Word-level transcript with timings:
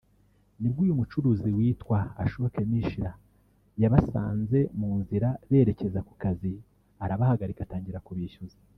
nibwo 0.59 0.79
uyu 0.85 0.99
mucuruzi 0.99 1.49
witwa 1.57 1.99
Ashok 2.23 2.55
Mishra 2.71 3.11
yabasanze 3.81 4.59
mu 4.79 4.91
nzira 4.99 5.27
berekeza 5.49 5.99
ku 6.07 6.13
kazi 6.21 6.53
arabahagarika 7.03 7.61
atangira 7.63 8.05
kubishyuza 8.07 8.57